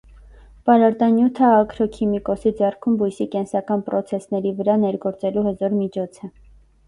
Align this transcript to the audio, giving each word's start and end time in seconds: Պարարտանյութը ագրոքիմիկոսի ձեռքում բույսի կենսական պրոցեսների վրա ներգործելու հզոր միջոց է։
Պարարտանյութը 0.67 1.49
ագրոքիմիկոսի 1.57 2.53
ձեռքում 2.61 2.95
բույսի 3.01 3.27
կենսական 3.35 3.83
պրոցեսների 3.89 4.53
վրա 4.61 4.79
ներգործելու 4.87 5.47
հզոր 5.49 5.77
միջոց 5.83 6.19
է։ 6.29 6.31